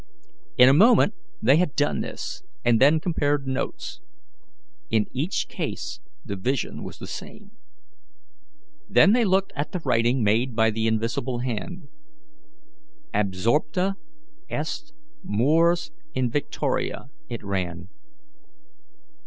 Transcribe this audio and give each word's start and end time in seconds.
In 0.57 0.67
a 0.67 0.73
moment 0.73 1.13
they 1.43 1.57
had 1.57 1.75
done 1.75 2.01
this, 2.01 2.41
and 2.65 2.81
then 2.81 2.99
compared 2.99 3.45
notes. 3.45 4.01
In 4.89 5.05
each 5.13 5.47
case 5.47 5.99
the 6.25 6.35
vision 6.35 6.83
was 6.83 6.97
the 6.97 7.05
same. 7.05 7.51
Then 8.89 9.13
they 9.13 9.23
looked 9.25 9.53
at 9.55 9.73
the 9.73 9.79
writing 9.85 10.23
made 10.23 10.55
by 10.55 10.71
the 10.71 10.87
invisible 10.87 11.37
hand. 11.41 11.87
"Absorpta 13.13 13.93
est 14.49 14.91
mors 15.21 15.91
in 16.15 16.31
Victoria," 16.31 17.11
it 17.29 17.43
ran. 17.43 17.87